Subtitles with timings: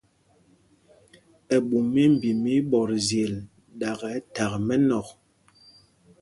[1.55, 3.33] Ɛɓu mimbi mɛ íɓɔtzyel,
[3.79, 5.07] ɗakɛ thak mɛnɔ̂k.